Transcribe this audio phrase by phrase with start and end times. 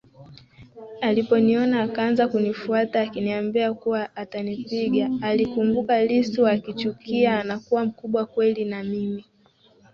[1.01, 9.25] Aliponiona akaanza kunifuata akiniambia kuwa atanipiga alikumbuka LissuAkichukia anakuwa mkubwa kweli na mimi